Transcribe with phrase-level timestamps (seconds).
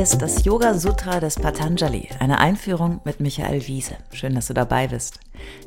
[0.00, 3.98] Ist das Yoga Sutra des Patanjali, eine Einführung mit Michael Wiese.
[4.12, 5.20] Schön, dass du dabei bist.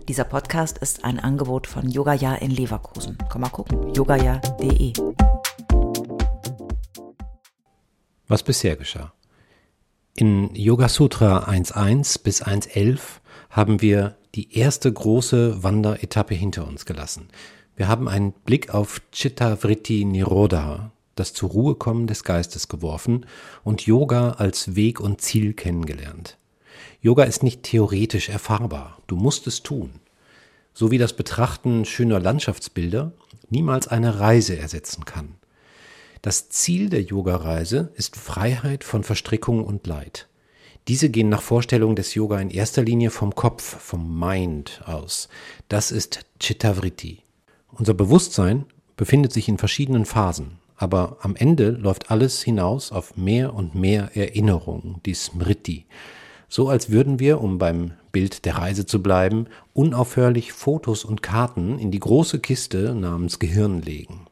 [0.07, 3.15] Dieser Podcast ist ein Angebot von Yogaya in Leverkusen.
[3.31, 4.93] Komm mal gucken, yogaya.de.
[8.27, 9.13] Was bisher geschah.
[10.15, 13.01] In Yoga Sutra 1.1 bis 1.11
[13.51, 17.27] haben wir die erste große Wanderetappe hinter uns gelassen.
[17.75, 23.25] Wir haben einen Blick auf Chitta Vritti Nirodha, das zur Ruhe kommen des Geistes geworfen
[23.63, 26.37] und Yoga als Weg und Ziel kennengelernt.
[27.01, 29.91] Yoga ist nicht theoretisch erfahrbar, du musst es tun.
[30.73, 33.11] So wie das Betrachten schöner Landschaftsbilder
[33.49, 35.35] niemals eine Reise ersetzen kann.
[36.21, 40.29] Das Ziel der Yoga-Reise ist Freiheit von Verstrickung und Leid.
[40.87, 45.29] Diese gehen nach Vorstellung des Yoga in erster Linie vom Kopf, vom Mind aus.
[45.69, 47.19] Das ist Chittavritti.
[47.71, 48.65] Unser Bewusstsein
[48.97, 54.15] befindet sich in verschiedenen Phasen, aber am Ende läuft alles hinaus auf mehr und mehr
[54.15, 55.85] Erinnerung, die Smriti.
[56.49, 61.79] So als würden wir, um beim Bild der Reise zu bleiben, unaufhörlich Fotos und Karten
[61.79, 64.27] in die große Kiste namens Gehirn legen.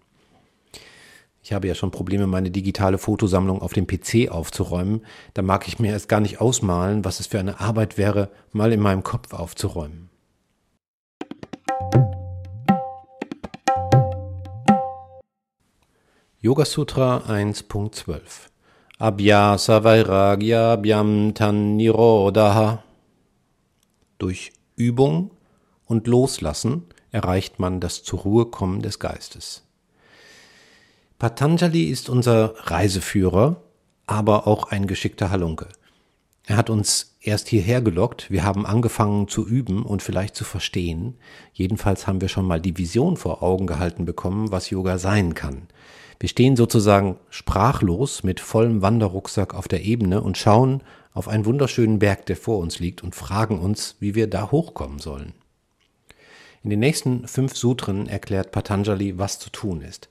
[1.44, 5.02] Ich habe ja schon Probleme, meine digitale Fotosammlung auf dem PC aufzuräumen.
[5.34, 8.72] Da mag ich mir erst gar nicht ausmalen, was es für eine Arbeit wäre, mal
[8.72, 10.11] in meinem Kopf aufzuräumen.
[16.44, 18.50] Yoga Sutra 1.12
[18.98, 22.84] Abhyasa Vairagya Abhyam Tan Nirodha
[24.18, 25.30] Durch Übung
[25.86, 29.68] und Loslassen erreicht man das zur Ruhe kommen des Geistes.
[31.20, 33.62] Patanjali ist unser Reiseführer,
[34.08, 35.68] aber auch ein geschickter Halunke.
[36.46, 41.18] Er hat uns erst hierher gelockt, wir haben angefangen zu üben und vielleicht zu verstehen.
[41.54, 45.68] Jedenfalls haben wir schon mal die Vision vor Augen gehalten bekommen, was Yoga sein kann.
[46.20, 52.00] Wir stehen sozusagen sprachlos mit vollem Wanderrucksack auf der Ebene und schauen auf einen wunderschönen
[52.00, 55.34] Berg, der vor uns liegt und fragen uns, wie wir da hochkommen sollen.
[56.64, 60.10] In den nächsten fünf Sutren erklärt Patanjali, was zu tun ist.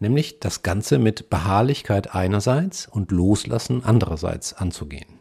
[0.00, 5.17] Nämlich das Ganze mit Beharrlichkeit einerseits und Loslassen andererseits anzugehen.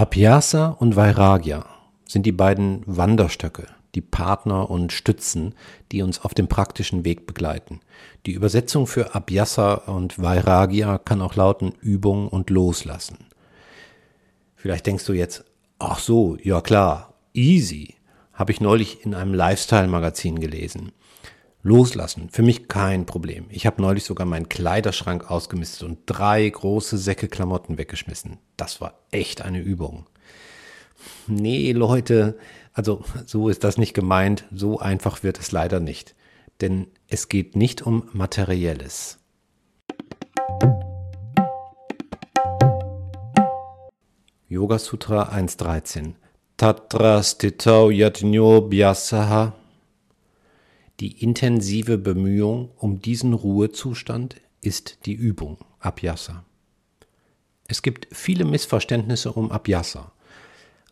[0.00, 1.66] Abhyasa und Vairagya
[2.06, 5.54] sind die beiden Wanderstöcke, die Partner und Stützen,
[5.92, 7.80] die uns auf dem praktischen Weg begleiten.
[8.24, 13.18] Die Übersetzung für Abhyasa und Vairagya kann auch lauten Übung und Loslassen.
[14.56, 15.44] Vielleicht denkst du jetzt,
[15.78, 17.96] ach so, ja klar, easy,
[18.32, 20.92] habe ich neulich in einem Lifestyle-Magazin gelesen.
[21.62, 23.44] Loslassen, für mich kein Problem.
[23.50, 28.38] Ich habe neulich sogar meinen Kleiderschrank ausgemistet und drei große Säcke Klamotten weggeschmissen.
[28.56, 30.06] Das war echt eine Übung.
[31.26, 32.38] Nee, Leute,
[32.72, 36.14] also so ist das nicht gemeint, so einfach wird es leider nicht.
[36.62, 39.18] Denn es geht nicht um Materielles.
[44.48, 46.14] Yoga Sutra 1.13
[46.56, 49.59] Tatra stitau yatnyo bhyasaha
[51.00, 56.44] Die intensive Bemühung um diesen Ruhezustand ist die Übung, Abhyasa.
[57.66, 60.12] Es gibt viele Missverständnisse um Abhyasa.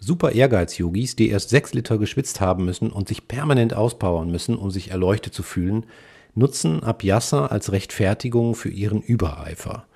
[0.00, 4.70] Super Ehrgeiz-Yogis, die erst sechs Liter geschwitzt haben müssen und sich permanent auspowern müssen, um
[4.70, 5.84] sich erleuchtet zu fühlen,
[6.34, 9.86] nutzen Abhyasa als Rechtfertigung für ihren Übereifer.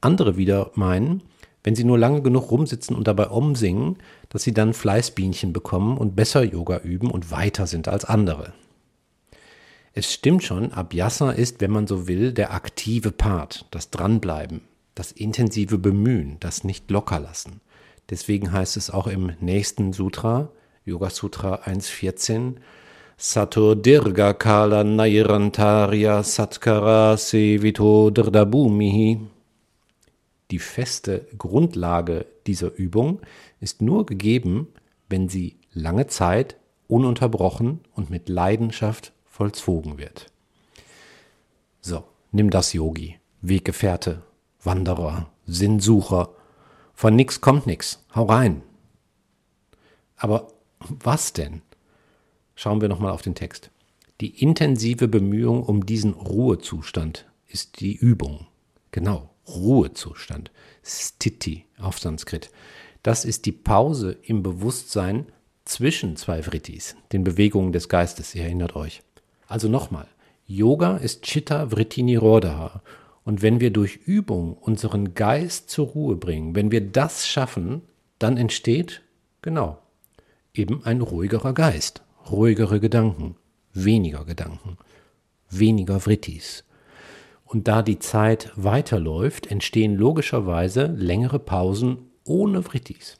[0.00, 1.22] Andere wieder meinen,
[1.62, 3.98] wenn sie nur lange genug rumsitzen und dabei umsingen,
[4.30, 8.52] dass sie dann Fleißbienchen bekommen und besser Yoga üben und weiter sind als andere.
[9.94, 14.60] Es stimmt schon, Abhyasa ist, wenn man so will, der aktive Part, das Dranbleiben,
[14.94, 17.60] das intensive Bemühen, das nicht lockerlassen.
[18.10, 20.50] Deswegen heißt es auch im nächsten Sutra,
[20.84, 22.56] Yoga Sutra 1.14,
[23.16, 29.20] Sato Dirga Kala Nairantarya Satkara Sevito Dirdabhumihi.
[30.50, 33.20] Die feste Grundlage dieser Übung
[33.60, 34.68] ist nur gegeben,
[35.08, 36.56] wenn sie lange Zeit
[36.86, 40.26] ununterbrochen und mit Leidenschaft vollzogen wird.
[41.80, 42.02] So,
[42.32, 44.24] nimm das Yogi, Weggefährte,
[44.64, 46.30] Wanderer, Sinnsucher,
[46.92, 48.04] von nix kommt nix.
[48.16, 48.62] Hau rein.
[50.16, 50.48] Aber
[50.80, 51.62] was denn?
[52.56, 53.70] Schauen wir nochmal auf den Text.
[54.20, 58.48] Die intensive Bemühung um diesen Ruhezustand ist die Übung.
[58.90, 60.50] Genau, Ruhezustand.
[60.82, 62.50] Stiti auf Sanskrit.
[63.04, 65.26] Das ist die Pause im Bewusstsein
[65.64, 69.04] zwischen zwei Vrittis, den Bewegungen des Geistes, ihr erinnert euch.
[69.48, 70.06] Also nochmal,
[70.46, 72.82] Yoga ist Chitta Vritti Nirodha
[73.24, 77.82] und wenn wir durch Übung unseren Geist zur Ruhe bringen, wenn wir das schaffen,
[78.18, 79.02] dann entsteht,
[79.42, 79.78] genau,
[80.52, 83.36] eben ein ruhigerer Geist, ruhigere Gedanken,
[83.72, 84.76] weniger Gedanken,
[85.48, 86.64] weniger Vrittis.
[87.44, 93.16] Und da die Zeit weiterläuft, entstehen logischerweise längere Pausen ohne Vrittis.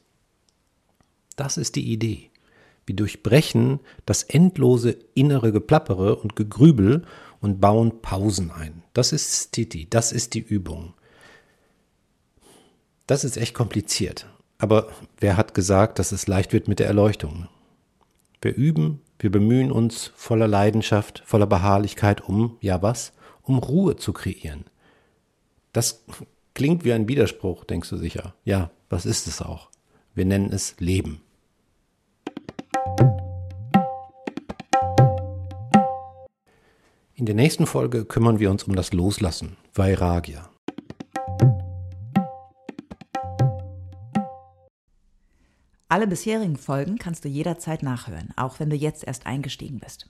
[1.37, 2.28] Das ist die Idee.
[2.89, 7.05] Wir durchbrechen das endlose innere Geplappere und Gegrübel
[7.39, 8.83] und bauen Pausen ein.
[8.95, 10.95] Das ist Stiti, das ist die Übung.
[13.07, 14.27] Das ist echt kompliziert.
[14.57, 14.89] Aber
[15.21, 17.49] wer hat gesagt, dass es leicht wird mit der Erleuchtung?
[18.41, 23.13] Wir üben, wir bemühen uns voller Leidenschaft, voller Beharrlichkeit um, ja was?
[23.43, 24.65] Um Ruhe zu kreieren.
[25.75, 26.07] Das
[26.55, 28.35] klingt wie ein Widerspruch, denkst du sicher.
[28.45, 29.69] Ja, was ist es auch?
[30.15, 31.21] Wir nennen es Leben.
[37.19, 40.49] In der nächsten Folge kümmern wir uns um das Loslassen, Vairagya.
[45.89, 50.09] Alle bisherigen Folgen kannst du jederzeit nachhören, auch wenn du jetzt erst eingestiegen bist.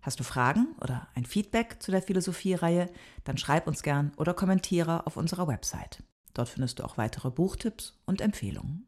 [0.00, 2.88] Hast du Fragen oder ein Feedback zu der Philosophie-Reihe,
[3.24, 6.02] dann schreib uns gern oder kommentiere auf unserer Website.
[6.32, 8.86] Dort findest du auch weitere Buchtipps und Empfehlungen.